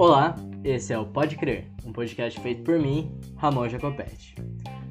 [0.00, 0.34] Olá,
[0.64, 4.34] esse é o Pode Crer, um podcast feito por mim, Ramon Jacopetti.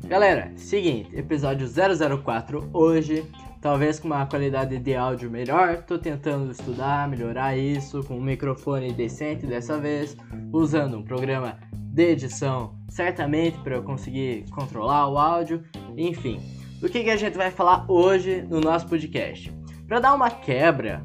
[0.05, 3.25] Galera, seguinte, episódio 004 hoje,
[3.59, 8.93] talvez com uma qualidade de áudio melhor, tô tentando estudar, melhorar isso com um microfone
[8.93, 10.15] decente dessa vez,
[10.53, 15.63] usando um programa de edição certamente para eu conseguir controlar o áudio,
[15.97, 16.39] enfim.
[16.79, 19.51] Do que, que a gente vai falar hoje no nosso podcast?
[19.87, 21.03] Para dar uma quebra,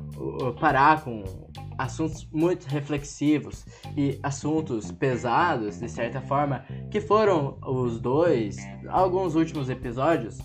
[0.61, 1.44] parar com
[1.79, 8.57] assuntos muito reflexivos e assuntos pesados, de certa forma, que foram os dois,
[8.89, 10.39] alguns últimos episódios,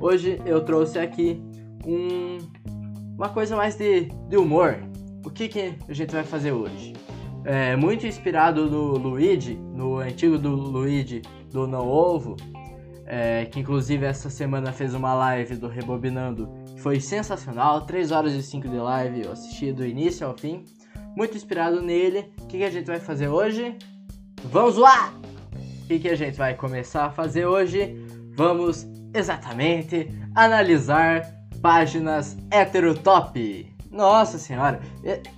[0.00, 1.42] hoje eu trouxe aqui
[1.84, 2.38] um,
[3.16, 4.78] uma coisa mais de, de humor.
[5.24, 6.92] O que, que a gente vai fazer hoje?
[7.44, 11.22] É, muito inspirado no Luigi, no antigo do Luigi
[11.52, 12.36] do Não Ovo,
[13.06, 18.42] é, que inclusive essa semana fez uma live do Rebobinando, foi sensacional, 3 horas e
[18.42, 20.64] 5 de live, eu assisti do início ao fim
[21.16, 22.30] muito inspirado nele.
[22.42, 23.74] O que, que a gente vai fazer hoje?
[24.44, 25.14] Vamos lá!
[25.82, 27.96] O que, que a gente vai começar a fazer hoje?
[28.34, 31.22] Vamos exatamente analisar
[31.62, 33.74] páginas heterotop.
[33.90, 34.80] Nossa senhora,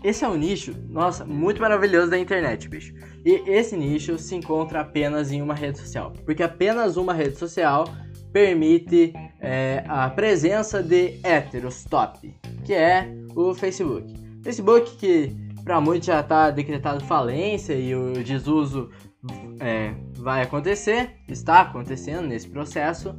[0.03, 2.93] esse é um nicho, nossa, muito maravilhoso da internet, bicho.
[3.25, 7.85] E esse nicho se encontra apenas em uma rede social, porque apenas uma rede social
[8.33, 14.13] permite é, a presença de héteros top, que é o Facebook.
[14.43, 18.91] Facebook que para muitos já está decretado falência e o desuso
[19.61, 23.15] é, vai acontecer, está acontecendo nesse processo.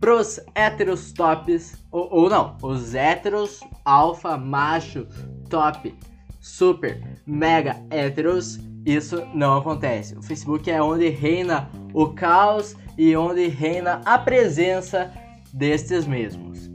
[0.00, 5.06] Pros héteros tops, ou, ou não, os héteros alfa, macho,
[5.48, 5.94] top,
[6.40, 10.16] super, mega héteros, isso não acontece.
[10.16, 15.10] O Facebook é onde reina o caos e onde reina a presença
[15.52, 16.70] destes mesmos.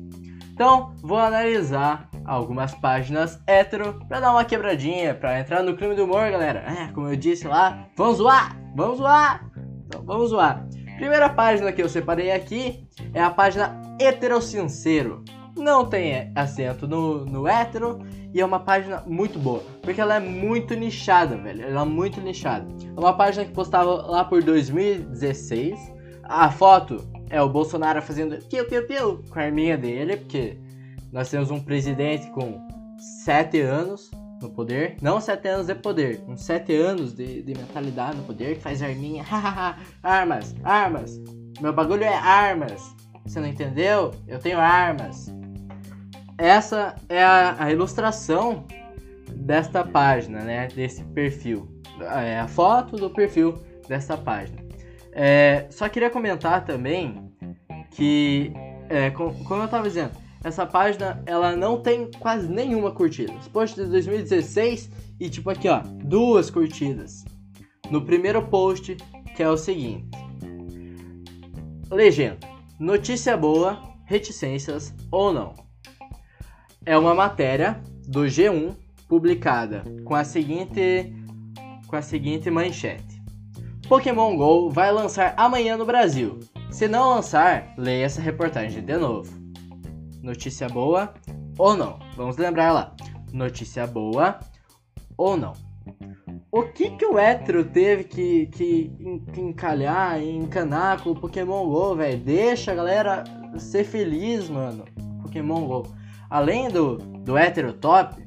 [0.51, 6.03] Então, vou analisar algumas páginas hétero pra dar uma quebradinha, pra entrar no clima do
[6.03, 6.59] humor, galera.
[6.59, 9.49] É, como eu disse lá, vamos zoar, vamos zoar.
[9.85, 10.67] Então, vamos zoar.
[10.97, 15.23] Primeira página que eu separei aqui é a página heterosincero.
[15.57, 17.99] Não tem acento no, no hétero
[18.31, 21.63] e é uma página muito boa, porque ela é muito nichada, velho.
[21.63, 22.67] Ela é muito nichada.
[22.95, 25.79] É uma página que postava lá por 2016.
[26.23, 30.59] A foto é o Bolsonaro fazendo piu piu piu com a arminha dele, porque
[31.11, 32.67] nós temos um presidente com
[33.23, 34.11] sete anos
[34.41, 34.97] no poder.
[35.01, 38.81] Não sete anos de poder, com sete anos de, de mentalidade no poder, que faz
[38.81, 39.25] arminha.
[40.03, 41.19] armas, armas.
[41.59, 42.95] Meu bagulho é armas.
[43.25, 44.11] Você não entendeu?
[44.27, 45.33] Eu tenho armas.
[46.37, 48.65] Essa é a, a ilustração
[49.29, 50.67] desta página, né?
[50.67, 51.67] Desse perfil.
[51.99, 53.55] É a foto do perfil
[53.87, 54.59] desta página.
[55.11, 57.29] É, só queria comentar também
[57.91, 58.53] que,
[58.87, 60.11] é, como eu estava dizendo,
[60.43, 63.33] essa página ela não tem quase nenhuma curtida.
[63.33, 64.89] Os posts de 2016
[65.19, 67.25] e tipo aqui ó, duas curtidas.
[67.89, 68.95] No primeiro post,
[69.35, 70.09] que é o seguinte:
[71.91, 72.39] Legenda:
[72.79, 75.53] Notícia boa, reticências ou não.
[76.85, 78.75] É uma matéria do G1
[79.07, 81.13] publicada com a seguinte
[81.87, 83.21] com a seguinte manchete:
[83.89, 86.39] Pokémon Go vai lançar amanhã no Brasil.
[86.71, 89.38] Se não lançar, leia essa reportagem de novo
[90.21, 91.13] notícia boa
[91.57, 91.99] ou não.
[92.15, 92.95] Vamos lembrar lá,
[93.31, 94.39] notícia boa
[95.17, 95.53] ou não.
[96.51, 98.91] O que que o hétero teve que, que,
[99.37, 102.19] encalhar e encanar com o Pokémon GO, velho?
[102.19, 103.23] Deixa a galera
[103.57, 104.85] ser feliz, mano.
[105.21, 105.83] Pokémon GO.
[106.29, 108.23] Além do, do hétero top,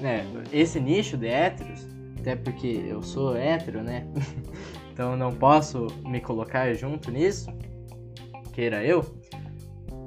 [0.00, 0.24] né?
[0.52, 1.86] Esse nicho de héteros,
[2.18, 4.06] até porque eu sou hétero, né?
[4.92, 7.52] então não posso me colocar junto nisso,
[8.52, 9.04] queira eu.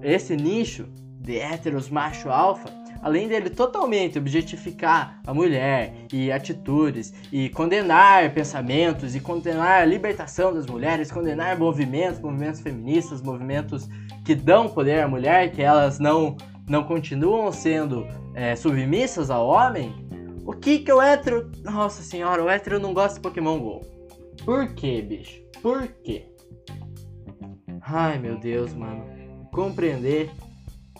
[0.01, 0.87] Esse nicho
[1.21, 2.69] de héteros macho alfa,
[3.01, 10.53] além dele totalmente objetificar a mulher e atitudes e condenar pensamentos e condenar a libertação
[10.53, 13.87] das mulheres, condenar movimentos, movimentos feministas, movimentos
[14.25, 16.35] que dão poder à mulher, que elas não
[16.67, 19.93] não continuam sendo é, submissas ao homem,
[20.45, 21.51] o que que o hétero...
[21.63, 23.81] Nossa senhora, o hétero não gosta de Pokémon GO.
[24.45, 25.41] Por que, bicho?
[25.61, 26.25] Por quê?
[27.81, 29.03] Ai, meu Deus, mano.
[29.51, 30.31] Compreender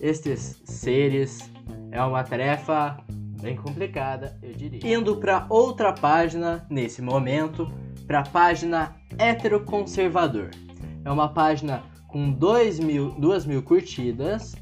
[0.01, 1.51] estes seres
[1.91, 2.97] é uma tarefa
[3.39, 4.97] bem complicada, eu diria.
[4.97, 7.71] Indo para outra página nesse momento,
[8.07, 10.49] para a página heteroconservador.
[11.05, 14.55] É uma página com 2 mil, 2 mil curtidas,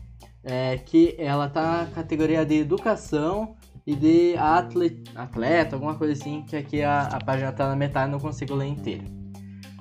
[0.43, 3.55] é, que ela tá na categoria de educação
[3.87, 8.11] e de atleta, atleta alguma coisa assim, que aqui a, a página tá na metade,
[8.11, 9.03] não consigo ler inteira.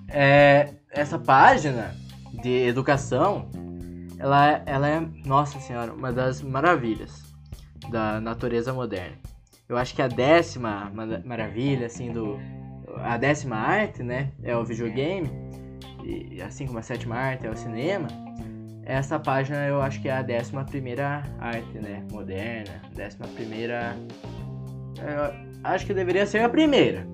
[0.08, 1.94] É, essa página
[2.42, 3.50] de educação
[4.18, 7.22] ela, ela é, nossa senhora, uma das maravilhas
[7.90, 9.16] da natureza moderna.
[9.68, 10.90] Eu acho que a décima
[11.24, 12.38] maravilha, assim, do,
[12.96, 15.30] a décima arte, né, é o videogame,
[16.02, 18.08] e assim como a sétima arte é o cinema,
[18.84, 23.94] essa página eu acho que é a décima primeira arte, né, moderna, décima primeira,
[24.96, 27.06] eu acho que deveria ser a primeira,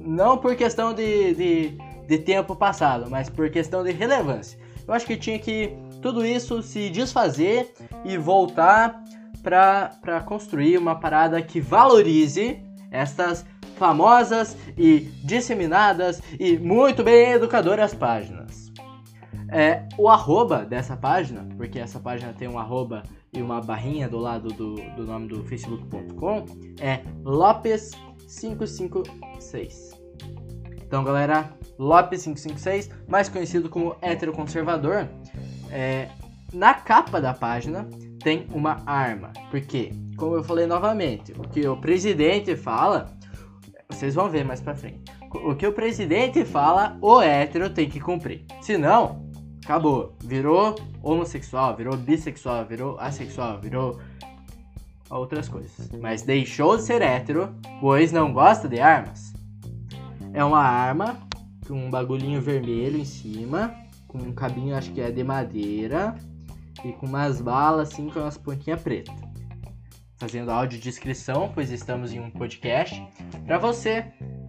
[0.00, 4.58] não por questão de, de, de tempo passado, mas por questão de relevância.
[4.86, 7.74] Eu acho que tinha que tudo isso se desfazer
[8.04, 9.02] e voltar
[9.42, 13.46] para construir uma parada que valorize estas
[13.76, 18.68] famosas e disseminadas e muito bem educadoras páginas.
[19.50, 23.02] É, o arroba dessa página, porque essa página tem um arroba
[23.32, 26.44] e uma barrinha do lado do, do nome do facebook.com,
[26.80, 29.96] é Lopes556.
[30.82, 35.06] Então, galera, Lopes556, mais conhecido como heteroconservador,
[35.70, 36.08] é,
[36.52, 37.88] na capa da página
[38.22, 39.32] tem uma arma.
[39.50, 43.16] Porque, como eu falei novamente, o que o presidente fala,
[43.88, 45.00] vocês vão ver mais pra frente.
[45.30, 48.44] O que o presidente fala, o hétero tem que cumprir.
[48.62, 49.28] Senão,
[49.62, 50.16] acabou.
[50.24, 54.00] Virou homossexual, virou bissexual, virou assexual, virou
[55.10, 55.90] outras coisas.
[56.00, 59.32] Mas deixou de ser hétero, pois não gosta de armas.
[60.32, 61.18] É uma arma
[61.66, 63.74] com um bagulhinho vermelho em cima,
[64.08, 66.16] com um cabinho, acho que é de madeira,
[66.84, 69.14] e com umas balas assim com umas pontinhas pretas.
[70.16, 73.00] Fazendo áudio descrição, pois estamos em um podcast,
[73.46, 74.06] para você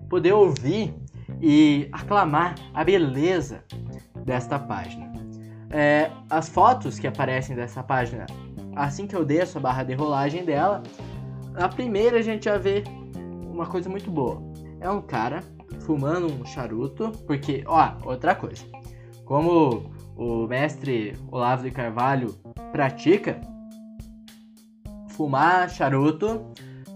[0.10, 0.96] poder ouvir
[1.42, 3.64] e aclamar a beleza
[4.26, 5.12] desta página.
[5.70, 8.26] É, as fotos que aparecem dessa página,
[8.76, 10.82] assim que eu desço a barra de rolagem dela,
[11.56, 12.84] a primeira a gente já vê
[13.52, 14.42] uma coisa muito boa.
[14.80, 15.44] É um cara
[15.82, 18.64] fumando um charuto, porque, ó, outra coisa.
[19.30, 22.36] Como o mestre Olavo de Carvalho
[22.72, 23.40] pratica,
[25.10, 26.52] fumar charuto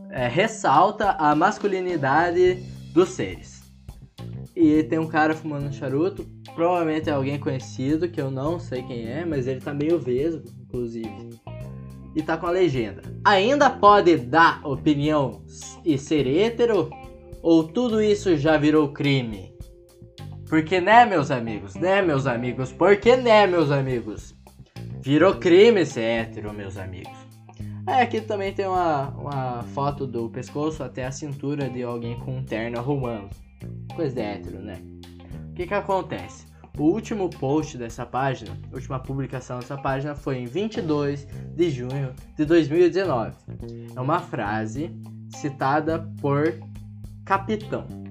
[0.10, 2.56] é, ressalta a masculinidade
[2.92, 3.62] dos seres.
[4.56, 6.26] E tem um cara fumando um charuto,
[6.56, 10.42] provavelmente é alguém conhecido, que eu não sei quem é, mas ele tá meio vesgo,
[10.60, 11.40] inclusive.
[12.16, 13.04] E tá com a legenda.
[13.24, 15.44] Ainda pode dar opinião
[15.86, 16.90] e ser hétero?
[17.44, 19.53] Ou tudo isso já virou crime?
[20.54, 21.74] Porque né, meus amigos?
[21.74, 22.72] Né, meus amigos?
[22.72, 24.36] Porque né, meus amigos?
[25.02, 27.18] Virou crime ser hétero, meus amigos.
[27.88, 32.38] É, aqui também tem uma, uma foto do pescoço até a cintura de alguém com
[32.38, 33.32] um terno arrumando.
[33.96, 34.80] Coisa de hétero, né?
[35.50, 36.46] O que que acontece?
[36.78, 41.26] O último post dessa página, a última publicação dessa página foi em 22
[41.56, 43.36] de junho de 2019.
[43.96, 44.96] É uma frase
[45.32, 46.54] citada por
[47.26, 48.03] capitão.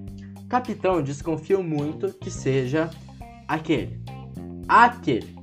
[0.52, 2.90] Capitão desconfio muito que seja
[3.48, 3.98] aquele.
[4.68, 5.34] Aquele.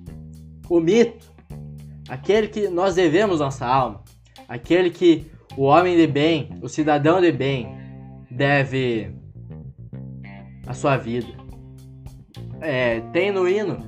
[0.70, 1.34] O mito.
[2.08, 4.04] Aquele que nós devemos nossa alma.
[4.48, 5.26] Aquele que
[5.58, 7.76] o homem de bem, o cidadão de bem,
[8.30, 9.12] deve
[10.68, 11.30] a sua vida.
[12.62, 13.80] É, tem no hino,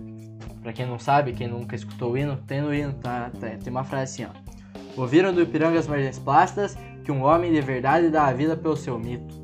[0.64, 3.70] para quem não sabe, quem nunca escutou o hino, tem no hino, tá, tá, tem
[3.70, 5.00] uma frase assim, ó.
[5.00, 8.76] Ouviram do Ipiranga as margens plastas que um homem de verdade dá a vida pelo
[8.76, 9.40] seu mito.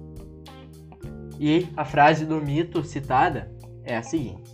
[1.39, 3.51] E a frase do mito citada
[3.83, 4.51] é a seguinte: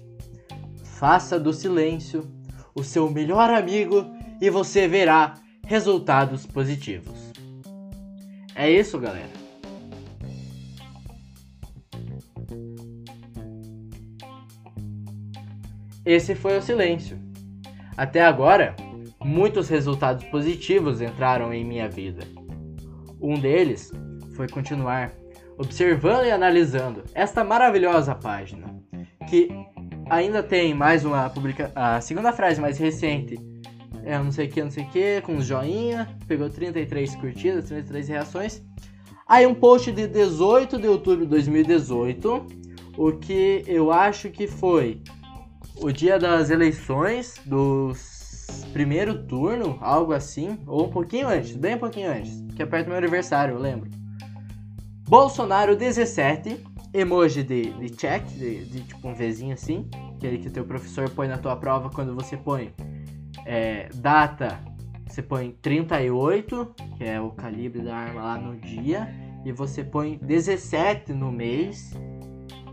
[0.83, 2.30] Faça do silêncio
[2.75, 4.06] o seu melhor amigo
[4.41, 5.35] e você verá
[5.65, 7.31] resultados positivos.
[8.56, 9.44] É isso, galera.
[16.06, 17.18] Esse foi o silêncio.
[17.95, 18.75] Até agora,
[19.23, 22.28] muitos resultados positivos entraram em minha vida.
[23.21, 23.92] Um deles
[24.35, 25.13] foi continuar
[25.57, 28.68] observando e analisando esta maravilhosa página,
[29.30, 29.50] que
[30.10, 33.38] ainda tem mais uma publicação, a segunda frase mais recente,
[34.04, 38.10] é não sei o que, não sei o que, com joinha, pegou 33 curtidas, 33
[38.10, 38.62] reações.
[39.28, 42.45] Aí um post de 18 de outubro de 2018,
[42.98, 45.02] o que eu acho que foi
[45.78, 47.94] o dia das eleições do
[48.74, 52.86] primeiro turno, algo assim, ou um pouquinho antes, bem um pouquinho antes, que é perto
[52.86, 54.03] do meu aniversário, eu lembro.
[55.14, 56.58] Bolsonaro 17,
[56.92, 61.08] emoji de, de check, de, de tipo um Vzinho assim, aquele que o teu professor
[61.08, 62.74] põe na tua prova quando você põe
[63.46, 64.60] é, data,
[65.08, 69.08] você põe 38, que é o calibre da arma lá no dia,
[69.46, 71.94] e você põe 17 no mês,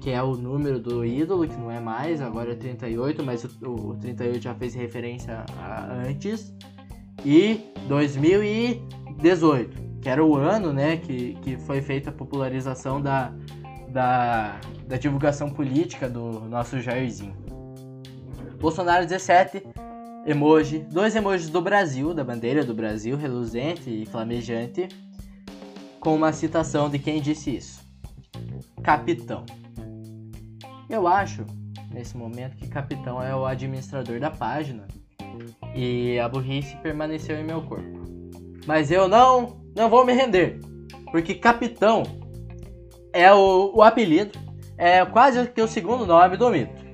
[0.01, 3.51] que é o número do ídolo, que não é mais, agora é 38, mas o,
[3.69, 6.55] o 38 já fez referência a antes,
[7.23, 13.33] e 2018 que era o ano né, que, que foi feita a popularização da,
[13.89, 17.37] da, da divulgação política do nosso Jairzinho.
[18.59, 19.63] Bolsonaro 17,
[20.27, 24.89] emoji, dois emojis do Brasil, da bandeira do Brasil, reluzente e flamejante,
[25.99, 27.81] com uma citação de quem disse isso.
[28.83, 29.45] capitão.
[30.89, 31.45] Eu acho,
[31.93, 34.89] nesse momento, que capitão é o administrador da página
[35.75, 38.01] e a burrice permaneceu em meu corpo.
[38.67, 40.61] Mas eu não, não vou me render,
[41.11, 42.03] porque capitão
[43.13, 44.39] é o, o apelido,
[44.77, 46.85] é quase que o segundo nome do mito.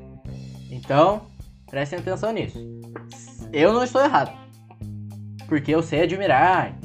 [0.71, 1.27] Então,
[1.71, 2.59] prestem atenção nisso.
[3.53, 4.37] Eu não estou errado,
[5.47, 6.77] porque eu sei admirar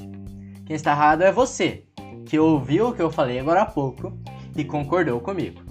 [0.65, 1.85] Quem está errado é você,
[2.25, 4.17] que ouviu o que eu falei agora há pouco
[4.55, 5.61] e concordou comigo.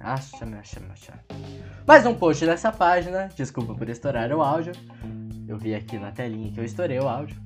[0.00, 1.24] Acha, acha, acha.
[1.86, 3.28] Mais um post dessa página.
[3.36, 4.72] Desculpa por estourar o áudio.
[5.50, 7.36] Eu vi aqui na telinha que eu estourei o áudio.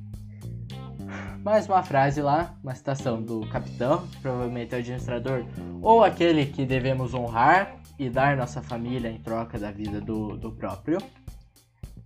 [1.42, 5.46] Mais uma frase lá, uma citação do capitão, provavelmente é o administrador,
[5.80, 10.52] ou aquele que devemos honrar e dar nossa família em troca da vida do, do
[10.52, 10.99] próprio.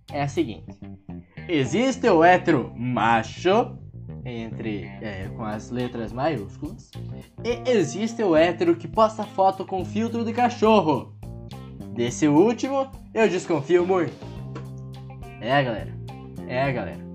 [0.09, 0.67] É a seguinte:
[1.49, 3.77] existe o hétero macho
[4.23, 6.91] entre é, com as letras maiúsculas.
[7.43, 11.13] E existe o hétero que posta foto com filtro de cachorro.
[11.93, 14.38] Desse último, eu desconfio muito.
[15.41, 15.93] É, galera.
[16.47, 17.09] É, galera.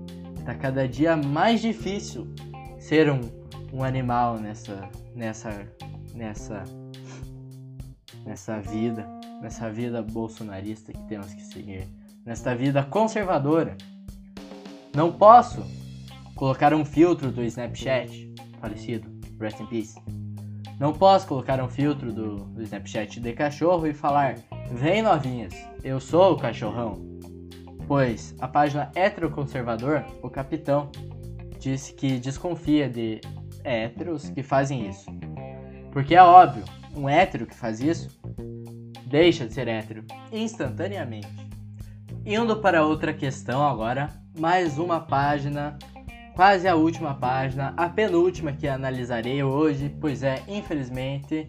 [0.45, 2.27] Tá cada dia mais difícil
[2.79, 3.21] ser um,
[3.73, 5.67] um animal nessa nessa
[6.13, 6.63] nessa
[8.25, 9.07] nessa vida,
[9.41, 11.87] nessa vida bolsonarista que temos que seguir,
[12.25, 13.77] nessa vida conservadora.
[14.95, 15.63] Não posso
[16.35, 19.99] colocar um filtro do Snapchat, falecido, rest in peace.
[20.79, 24.35] Não posso colocar um filtro do, do Snapchat de cachorro e falar:
[24.71, 25.53] Vem novinhas,
[25.83, 27.14] eu sou o cachorrão.
[27.87, 30.89] Pois a página heteroconservador, o capitão,
[31.59, 33.21] disse que desconfia de
[33.63, 35.05] héteros que fazem isso.
[35.91, 36.63] Porque é óbvio,
[36.95, 38.09] um hétero que faz isso
[39.05, 41.27] deixa de ser hétero instantaneamente.
[42.25, 45.77] Indo para outra questão agora, mais uma página
[46.35, 51.47] quase a última página, a penúltima que analisarei hoje, pois é, infelizmente,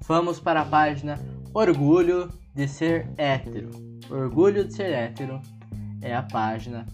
[0.00, 1.20] vamos para a página
[1.54, 3.93] Orgulho de Ser Hétero.
[4.10, 5.40] Orgulho de Ser Hétero
[6.02, 6.86] é a página.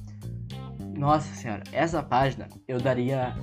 [0.97, 3.35] Nossa senhora, essa página eu daria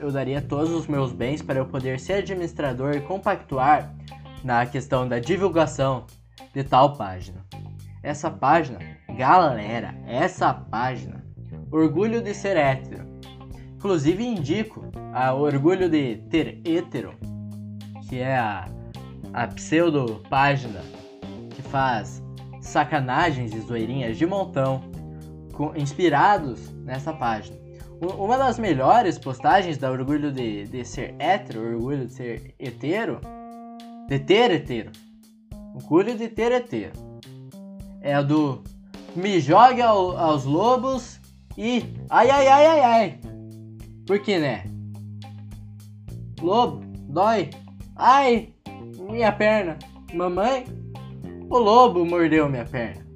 [0.00, 3.92] eu daria todos os meus bens para eu poder ser administrador e compactuar
[4.44, 6.06] na questão da divulgação
[6.54, 7.44] de tal página.
[8.02, 8.78] Essa página,
[9.16, 11.24] galera, essa página
[11.70, 13.04] orgulho de ser hétero.
[13.76, 17.14] Inclusive indico a orgulho de ter hétero,
[18.08, 18.68] que é a,
[19.32, 20.80] a pseudo página
[21.50, 22.22] que faz
[22.68, 24.82] sacanagens e zoeirinhas de montão
[25.52, 27.56] com, inspirados nessa página.
[28.00, 33.20] Uma das melhores postagens da orgulho de, de ser hétero, orgulho de ser hetero,
[34.08, 34.92] de ter hetero,
[35.74, 36.92] orgulho de ter hetero,
[38.00, 38.62] é a do
[39.16, 41.18] me jogue ao, aos lobos
[41.56, 43.20] e ai ai ai ai ai.
[44.06, 44.64] Por que, né?
[46.40, 47.50] Lobo, dói.
[47.96, 48.54] Ai,
[49.10, 49.76] minha perna.
[50.14, 50.64] Mamãe,
[51.48, 53.06] o lobo mordeu minha perna.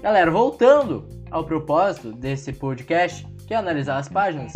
[0.00, 4.52] Galera, voltando ao propósito desse podcast, que é analisar as páginas.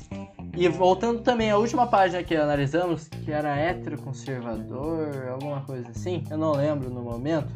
[0.56, 6.36] E voltando também à última página que analisamos, que era heteroconservador, alguma coisa assim, eu
[6.36, 7.52] não lembro no momento.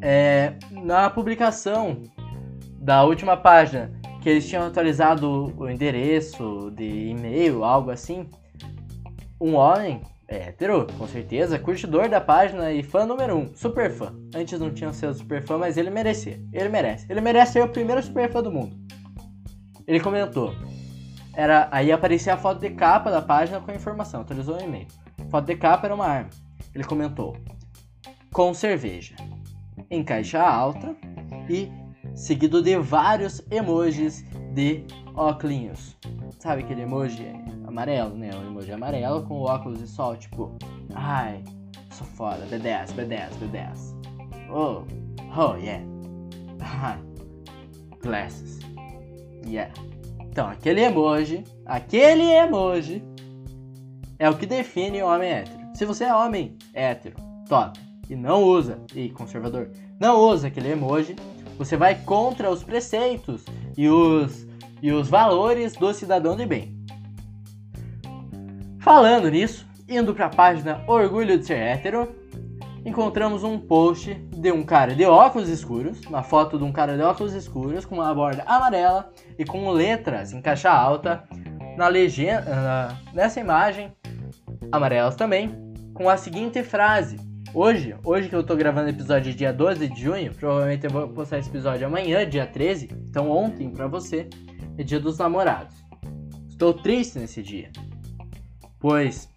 [0.00, 2.02] É, na publicação
[2.78, 3.92] da última página
[4.22, 8.26] que eles tinham atualizado o endereço de e-mail, algo assim.
[9.40, 14.14] Um homem, hétero, com certeza, curtidor da página e fã número um, super fã.
[14.34, 16.40] Antes não tinha sido super fã, mas ele merecia.
[16.52, 17.06] Ele merece.
[17.10, 18.76] Ele merece ser o primeiro super fã do mundo.
[19.86, 20.54] Ele comentou.
[21.34, 24.86] Era, aí aparecia a foto de capa da página com a informação, atualizou o e-mail.
[25.30, 26.30] Foto de capa era uma arma.
[26.74, 27.36] Ele comentou:
[28.32, 29.14] com cerveja,
[29.90, 30.94] em caixa alta
[31.48, 31.70] e
[32.14, 34.84] seguido de vários emojis de
[35.14, 35.96] óculos.
[36.38, 37.32] Sabe aquele emoji
[37.70, 38.30] amarelo, né?
[38.34, 40.52] O emoji amarelo com óculos de sol, tipo,
[40.94, 41.42] ai,
[41.90, 44.00] sou foda, B10, B10, B10.
[44.52, 44.84] Oh,
[45.36, 45.84] oh yeah.
[48.02, 48.60] Glasses.
[49.46, 49.72] Yeah.
[50.20, 53.02] Então, aquele emoji, aquele emoji
[54.18, 55.60] é o que define o homem hétero.
[55.74, 57.16] Se você é homem hétero,
[57.48, 61.16] top, e não usa, e conservador, não usa aquele emoji,
[61.56, 63.44] você vai contra os preceitos
[63.76, 64.46] e os,
[64.82, 66.79] e os valores do cidadão de bem.
[68.92, 72.12] Falando nisso, indo para a página Orgulho de Ser Hétero,
[72.84, 77.02] encontramos um post de um cara de óculos escuros, uma foto de um cara de
[77.04, 81.22] óculos escuros com uma borda amarela e com letras em caixa alta
[81.76, 83.92] na legenda, nessa imagem,
[84.72, 85.54] amarelas também,
[85.94, 87.16] com a seguinte frase:
[87.54, 91.06] Hoje, hoje que eu tô gravando o episódio dia 12 de junho, provavelmente eu vou
[91.06, 94.28] postar esse episódio amanhã, dia 13, então ontem para você,
[94.76, 95.76] é dia dos namorados.
[96.48, 97.70] Estou triste nesse dia,
[98.80, 99.28] pois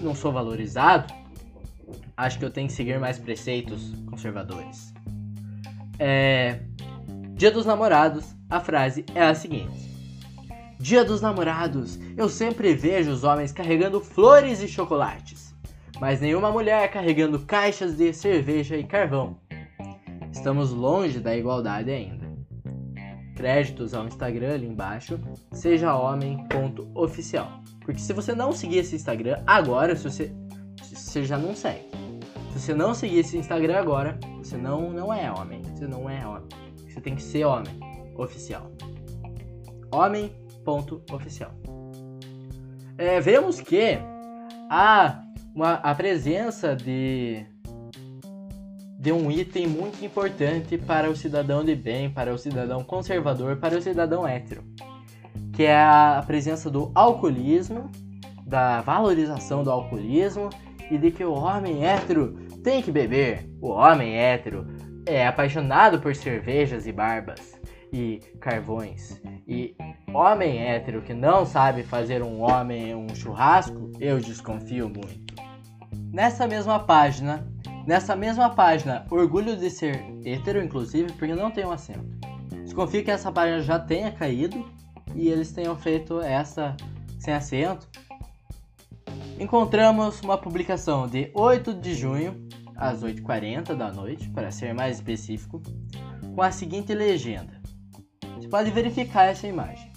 [0.00, 1.12] não sou valorizado.
[2.16, 4.94] Acho que eu tenho que seguir mais preceitos conservadores.
[5.98, 6.60] É...
[7.34, 9.90] Dia dos Namorados, a frase é a seguinte:
[10.78, 15.54] Dia dos Namorados, eu sempre vejo os homens carregando flores e chocolates,
[15.98, 19.38] mas nenhuma mulher carregando caixas de cerveja e carvão.
[20.32, 22.19] Estamos longe da igualdade ainda.
[23.40, 25.18] Créditos ao Instagram ali embaixo,
[25.52, 27.62] seja homem.oficial.
[27.80, 30.30] Porque se você não seguir esse Instagram agora, se você,
[30.76, 31.88] você já não segue.
[32.52, 35.62] Se você não seguir esse Instagram agora, você não, não é homem.
[35.62, 36.48] Você não é homem.
[36.86, 37.72] Você tem que ser homem.
[38.14, 38.70] Oficial.
[39.90, 41.54] Homem.oficial.
[42.98, 43.98] É, vemos que
[44.68, 47.46] há uma, a presença de,
[49.00, 53.76] de um item muito importante para o cidadão de bem, para o cidadão conservador, para
[53.76, 54.62] o cidadão hétero
[55.60, 57.90] que é a presença do alcoolismo,
[58.46, 60.48] da valorização do alcoolismo
[60.90, 63.46] e de que o homem hétero tem que beber.
[63.60, 64.66] O homem hétero
[65.04, 67.60] é apaixonado por cervejas e barbas
[67.92, 69.20] e carvões.
[69.46, 69.76] E
[70.14, 75.34] homem hétero que não sabe fazer um homem um churrasco, eu desconfio muito.
[76.10, 77.46] Nessa mesma página,
[77.86, 82.08] nessa mesma página, orgulho de ser hétero, inclusive, porque não tem um acento.
[82.62, 84.64] Desconfio que essa página já tenha caído
[85.14, 86.76] e eles tenham feito essa
[87.18, 87.88] sem acento.
[89.38, 95.62] Encontramos uma publicação de 8 de junho, às 8h40 da noite, para ser mais específico,
[96.34, 97.60] com a seguinte legenda.
[98.36, 99.90] Você pode verificar essa imagem.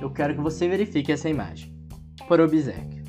[0.00, 1.74] Eu quero que você verifique essa imagem,
[2.26, 2.99] por obséquio.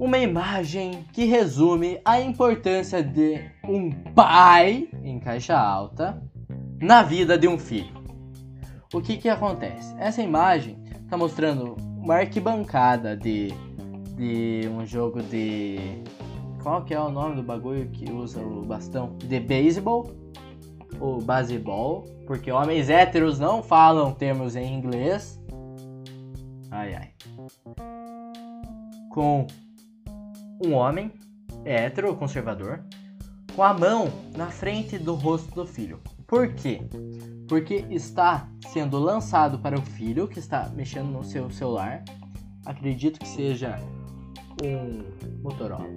[0.00, 6.20] Uma imagem que resume a importância de um pai, em caixa alta,
[6.80, 8.00] na vida de um filho
[8.92, 9.94] o que que acontece?
[9.98, 13.48] Essa imagem está mostrando uma arquibancada de,
[14.16, 16.02] de um jogo de...
[16.62, 19.16] Qual que é o nome do bagulho que usa o bastão?
[19.16, 20.10] De beisebol
[20.98, 25.40] ou baseball, porque homens héteros não falam termos em inglês.
[26.70, 27.10] Ai ai.
[29.08, 29.46] Com
[30.60, 31.12] um homem
[31.64, 32.84] hétero, conservador,
[33.54, 36.00] com a mão na frente do rosto do filho.
[36.26, 36.82] Por quê?
[37.48, 42.04] Porque está sendo lançado para o filho que está mexendo no seu celular.
[42.64, 43.80] Acredito que seja
[44.62, 45.02] um
[45.42, 45.88] Motorola.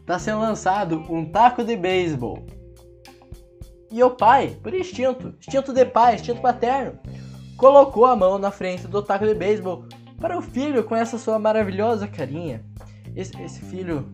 [0.00, 2.46] está sendo lançado um taco de beisebol.
[3.90, 6.98] E o pai, por instinto, instinto de pai, instinto paterno,
[7.56, 9.86] colocou a mão na frente do taco de beisebol
[10.24, 12.64] para o filho com essa sua maravilhosa carinha.
[13.14, 14.10] Esse, esse filho,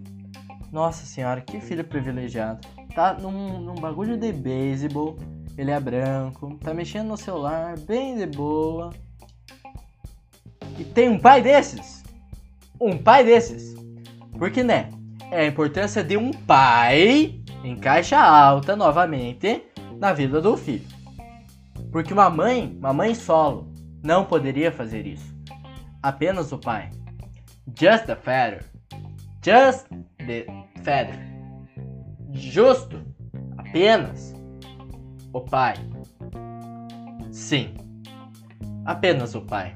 [0.73, 5.17] nossa senhora, que filho privilegiado tá num, num bagulho de beisebol,
[5.57, 8.91] ele é branco, tá mexendo no celular, bem de boa.
[10.77, 12.03] E tem um pai desses.
[12.81, 13.77] Um pai desses.
[14.37, 14.91] Porque, né?
[15.31, 19.63] É a importância de um pai em caixa alta, novamente,
[19.97, 20.89] na vida do filho.
[21.93, 25.30] Porque uma mãe, uma mãe solo, não poderia fazer isso.
[26.03, 26.91] Apenas o pai.
[27.79, 28.65] Just the father.
[29.43, 29.87] Just
[30.19, 30.47] the
[30.85, 31.31] father
[32.33, 33.01] justo
[33.59, 34.35] apenas
[35.33, 35.75] o Pai.
[37.31, 37.75] Sim,
[38.85, 39.75] apenas o Pai.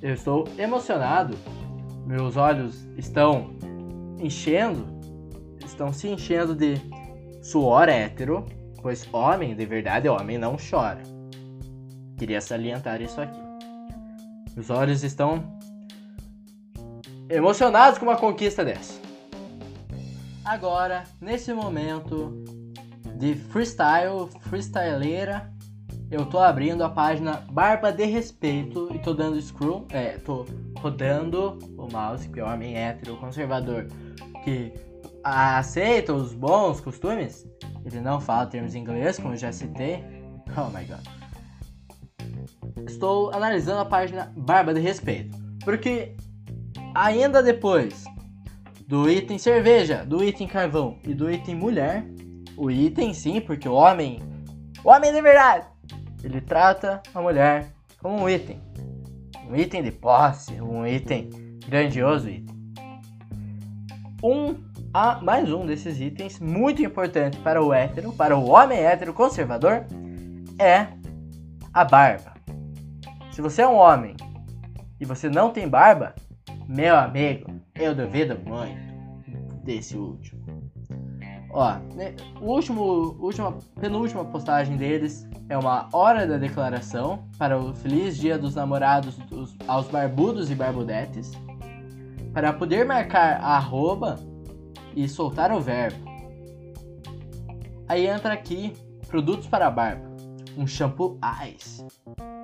[0.00, 1.36] Eu estou emocionado,
[2.06, 3.50] meus olhos estão
[4.20, 4.86] enchendo,
[5.64, 6.74] estão se enchendo de
[7.40, 8.44] suor hétero,
[8.80, 11.02] pois homem de verdade, homem não chora.
[12.18, 13.41] Queria salientar isso aqui.
[14.54, 15.58] Meus olhos estão
[17.28, 19.00] emocionados com uma conquista dessa.
[20.44, 22.44] Agora, nesse momento
[23.16, 25.50] de freestyle, freestyleira,
[26.10, 30.44] eu tô abrindo a página Barba de Respeito e tô dando scroll, é, tô
[30.78, 33.86] rodando o mouse, que é o homem hétero conservador
[34.44, 34.74] que
[35.24, 37.46] aceita os bons costumes.
[37.84, 40.04] Ele não fala termos em inglês, como eu já citei.
[40.56, 41.21] Oh my god.
[42.86, 46.14] Estou analisando a página Barba de Respeito, porque
[46.94, 48.04] ainda depois
[48.86, 52.04] do item cerveja, do item carvão e do item mulher.
[52.56, 54.20] O item sim, porque o homem,
[54.84, 55.66] o homem de verdade,
[56.22, 58.60] ele trata a mulher como um item.
[59.48, 61.30] Um item de posse, um item
[61.66, 62.54] grandioso item.
[64.22, 69.14] Um a mais um desses itens muito importante para o hétero, para o homem hétero
[69.14, 69.86] conservador,
[70.58, 70.88] é
[71.72, 72.31] a barba.
[73.32, 74.14] Se você é um homem
[75.00, 76.14] e você não tem barba,
[76.68, 78.78] meu amigo, eu duvido muito
[79.64, 80.42] desse último.
[81.50, 82.82] Ó, né, o último,
[83.18, 89.16] última, penúltima postagem deles é uma hora da declaração para o feliz dia dos namorados
[89.16, 91.32] dos, aos barbudos e barbudetes.
[92.34, 94.18] Para poder marcar a arroba
[94.94, 96.04] e soltar o verbo.
[97.88, 98.74] Aí entra aqui
[99.08, 100.11] produtos para barba.
[100.56, 101.18] Um shampoo
[101.54, 101.84] Ice.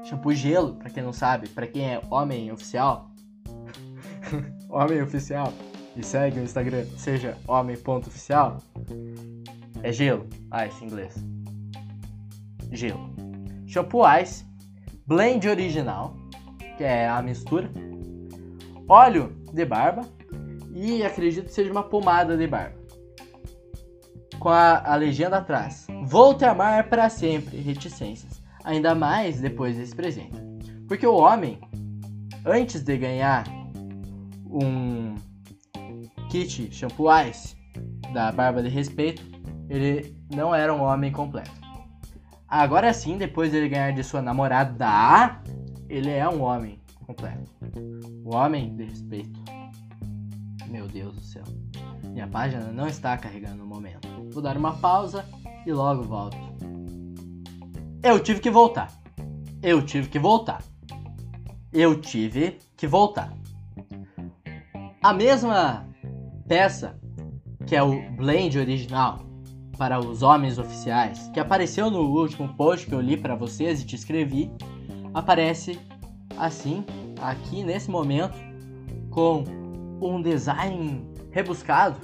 [0.05, 3.11] Shampoo gelo, para quem não sabe, para quem é homem oficial.
[4.71, 5.53] homem oficial
[5.97, 8.59] e segue o Instagram, seja homem.oficial,
[9.83, 10.27] é gelo.
[10.67, 11.15] Ice em inglês.
[12.71, 13.11] Gelo.
[13.67, 14.47] Shampoo Ice.
[15.07, 16.15] Blend original,
[16.77, 17.71] que é a mistura.
[18.87, 20.03] Óleo de barba.
[20.75, 22.78] E acredito que seja uma pomada de barba.
[24.39, 25.87] Com a, a legenda atrás.
[26.05, 27.59] Vou te amar para sempre.
[27.59, 28.43] Reticências.
[28.65, 30.37] Ainda mais depois desse presente.
[30.87, 31.59] Porque o homem,
[32.45, 33.45] antes de ganhar
[34.51, 35.15] um
[36.31, 37.57] kit shampoo ice
[38.13, 39.23] da barba de respeito,
[39.69, 41.51] ele não era um homem completo.
[42.49, 45.41] Agora sim, depois de ele ganhar de sua namorada,
[45.89, 47.51] ele é um homem completo.
[48.25, 49.39] Um homem de respeito.
[50.67, 51.45] Meu Deus do céu.
[52.19, 54.09] Minha página não está carregando no momento.
[54.33, 55.25] Vou dar uma pausa
[55.65, 56.37] e logo volto.
[58.03, 58.91] Eu tive que voltar.
[59.63, 60.61] Eu tive que voltar.
[61.73, 63.33] Eu tive que voltar.
[65.01, 65.87] A mesma
[66.49, 66.99] peça,
[67.65, 69.21] que é o blend original
[69.79, 73.87] para os homens oficiais, que apareceu no último post que eu li para vocês e
[73.87, 74.51] te escrevi,
[75.15, 75.79] aparece
[76.37, 76.85] assim,
[77.23, 78.35] aqui nesse momento,
[79.09, 79.45] com
[80.01, 81.99] um design rebuscado,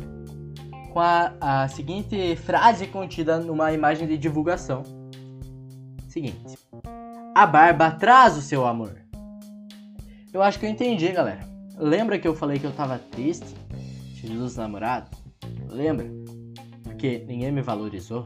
[0.93, 4.83] com a, a seguinte frase contida numa imagem de divulgação.
[6.09, 6.59] Seguinte:
[7.35, 8.97] A barba traz o seu amor.
[10.33, 11.41] Eu acho que eu entendi, galera.
[11.77, 13.55] Lembra que eu falei que eu tava triste?
[14.25, 15.11] dos namorados?
[15.69, 16.07] Lembra?
[16.83, 18.25] Porque ninguém me valorizou.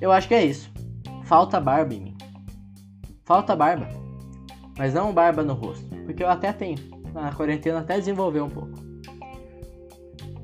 [0.00, 0.72] Eu acho que é isso.
[1.24, 2.16] Falta barba em mim.
[3.24, 3.86] Falta barba.
[4.76, 5.86] Mas não barba no rosto.
[6.04, 6.78] Porque eu até tenho.
[7.12, 8.89] Na quarentena até desenvolveu um pouco.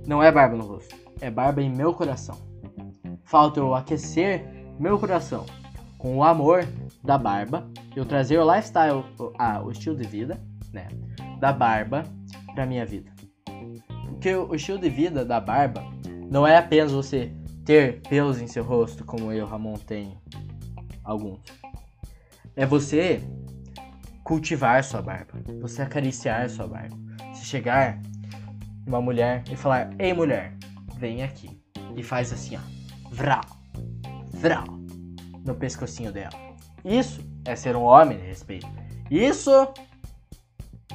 [0.06, 0.94] Não é barba no rosto.
[1.20, 2.36] É barba em meu coração.
[3.24, 4.44] Falta eu aquecer
[4.78, 5.44] meu coração
[5.98, 6.64] com o amor
[7.02, 7.68] da barba.
[7.94, 9.04] Eu trazer o lifestyle,
[9.38, 10.40] ah, o estilo de vida,
[10.72, 10.88] né?
[11.40, 12.04] Da barba
[12.54, 13.10] pra minha vida.
[14.10, 15.82] Porque o estilo de vida da barba
[16.30, 17.32] não é apenas você
[17.64, 20.16] ter pelos em seu rosto, como eu, Ramon, tenho
[21.02, 21.40] alguns.
[22.54, 23.20] É você
[24.22, 26.96] cultivar sua barba, você acariciar sua barba.
[27.32, 28.00] Você chegar
[28.86, 30.54] uma mulher e falar: Ei, mulher,
[30.96, 31.60] vem aqui.
[31.94, 32.60] E faz assim, ó.
[33.10, 33.44] Vral,
[34.30, 34.64] vral,
[35.44, 36.34] no pescocinho dela.
[36.84, 38.68] Isso é ser um homem respeito.
[39.10, 39.50] Isso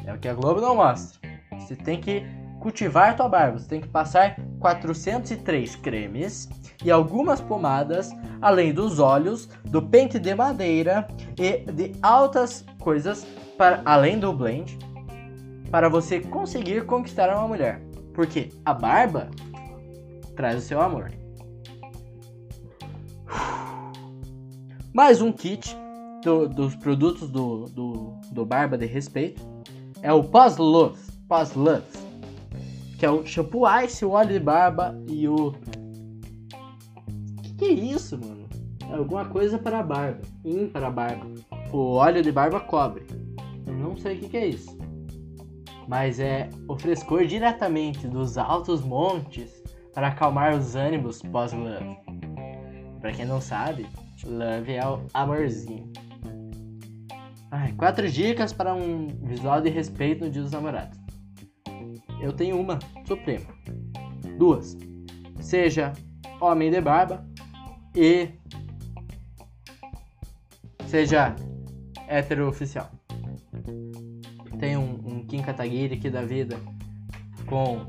[0.06, 1.20] é o que a Globo não mostra.
[1.58, 2.24] Você tem que
[2.60, 6.48] cultivar tua barba, você tem que passar 403 cremes
[6.84, 13.26] e algumas pomadas, além dos óleos, do pente de madeira e de altas coisas
[13.58, 14.78] para além do blend
[15.72, 17.82] para você conseguir conquistar uma mulher.
[18.14, 19.32] Porque a barba
[20.36, 21.12] traz o seu amor.
[24.94, 25.76] Mais um kit
[26.24, 29.42] do, dos produtos do, do, do Barba de Respeito
[30.02, 31.00] é o Pós-Love.
[31.28, 32.02] Pós-Love
[33.02, 35.54] que é o shampoo ice, o óleo de barba e o.
[37.42, 38.48] Que que é isso, mano?
[38.88, 40.22] É alguma coisa para a barba.
[40.46, 41.26] In para a barba.
[41.74, 43.08] O óleo de barba cobre.
[43.66, 44.78] Eu não sei o que, que é isso.
[45.88, 49.62] Mas é o frescor diretamente dos altos montes
[49.94, 51.98] para acalmar os ânimos pós-love.
[53.00, 53.88] Para quem não sabe,
[54.24, 55.92] love é o amorzinho.
[57.52, 60.98] Ai, quatro dicas para um visual de respeito no dia dos namorados.
[62.22, 63.48] Eu tenho uma suprema.
[64.38, 64.78] Duas.
[65.40, 65.92] Seja
[66.40, 67.26] homem de barba
[67.96, 68.30] e
[70.88, 71.36] seja
[72.08, 72.90] hétero oficial.
[75.42, 76.60] Kim Kataguiri aqui da vida
[77.48, 77.82] com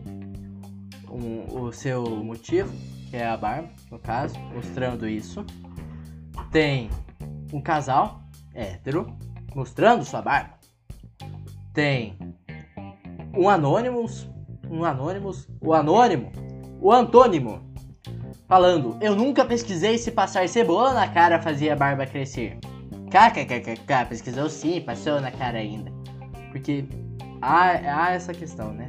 [1.10, 2.72] um, o seu motivo,
[3.10, 5.44] que é a barba, no caso, mostrando isso.
[6.50, 6.88] Tem
[7.52, 8.22] um casal
[8.54, 9.14] hétero
[9.54, 10.54] mostrando sua barba.
[11.74, 12.16] Tem
[13.36, 14.28] um Anonymous,
[14.70, 16.32] um Anonymous, o Anônimo,
[16.80, 17.60] o Antônimo,
[18.48, 22.58] falando: Eu nunca pesquisei se passar cebola na cara fazia a barba crescer.
[23.10, 25.92] KKKKK, pesquisou sim, passou na cara ainda.
[26.50, 26.86] Porque
[27.42, 28.88] há, há essa questão, né?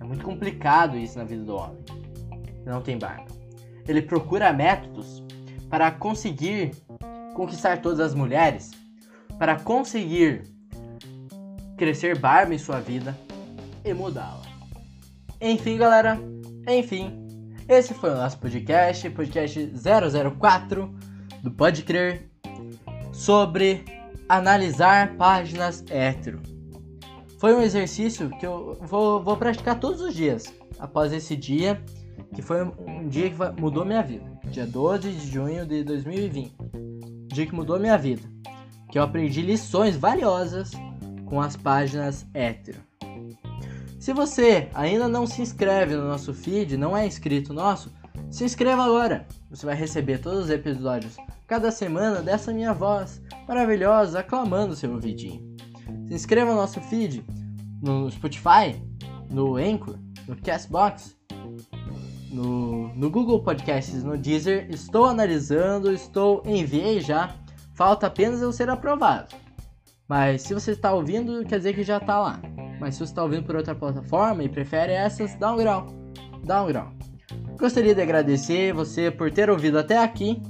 [0.00, 1.84] É muito complicado isso na vida do homem.
[2.64, 3.26] Não tem barba.
[3.86, 5.22] Ele procura métodos
[5.68, 6.72] para conseguir
[7.34, 8.70] conquistar todas as mulheres,
[9.38, 10.42] para conseguir
[11.76, 13.16] crescer barba em sua vida,
[13.84, 14.42] e mudá-la.
[15.40, 16.18] Enfim, galera,
[16.68, 17.22] enfim,
[17.68, 19.72] Esse foi o nosso podcast, podcast
[20.38, 20.94] 004
[21.42, 22.28] do Pode Crer,
[23.12, 23.84] sobre
[24.28, 26.51] analisar páginas hétero.
[27.42, 30.44] Foi um exercício que eu vou, vou praticar todos os dias,
[30.78, 31.82] após esse dia,
[32.32, 34.24] que foi um dia que mudou minha vida.
[34.44, 36.54] Dia 12 de junho de 2020.
[37.26, 38.22] Dia que mudou minha vida.
[38.92, 40.70] Que eu aprendi lições valiosas
[41.26, 42.78] com as páginas hétero.
[43.98, 47.92] Se você ainda não se inscreve no nosso feed, não é inscrito nosso,
[48.30, 49.26] se inscreva agora.
[49.50, 51.16] Você vai receber todos os episódios
[51.48, 55.51] cada semana dessa minha voz maravilhosa aclamando seu ouvidinho.
[56.12, 57.24] Se inscreva no nosso feed
[57.80, 58.78] no Spotify,
[59.30, 59.96] no Anchor,
[60.28, 61.16] no Castbox,
[62.30, 64.66] no, no Google Podcasts, no Deezer.
[64.68, 67.34] Estou analisando, estou enviei já.
[67.74, 69.34] Falta apenas eu ser aprovado.
[70.06, 72.42] Mas se você está ouvindo, quer dizer que já está lá.
[72.78, 75.86] Mas se você está ouvindo por outra plataforma e prefere essas, dá um grau.
[76.44, 76.92] Dá um grau.
[77.58, 80.42] Gostaria de agradecer você por ter ouvido até aqui.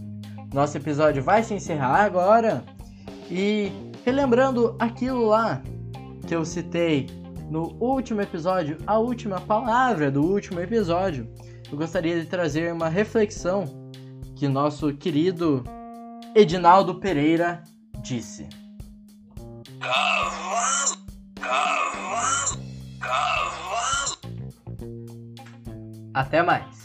[0.53, 2.65] Nosso episódio vai se encerrar agora.
[3.31, 5.63] E relembrando aquilo lá
[6.27, 7.07] que eu citei
[7.51, 11.29] no último episódio, a última palavra do último episódio,
[11.71, 13.91] eu gostaria de trazer uma reflexão
[14.37, 15.63] que nosso querido
[16.35, 17.63] Edinaldo Pereira
[18.03, 18.49] disse.
[19.81, 20.97] Cavalo,
[21.41, 22.63] cavalo.
[26.15, 26.82] Até mais!